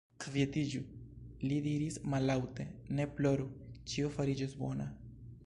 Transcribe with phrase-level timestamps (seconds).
[0.23, 0.79] Kvietiĝu!
[1.51, 2.67] li diris mallaŭte,
[3.01, 3.47] ne ploru,
[3.93, 4.91] ĉio fariĝos bona.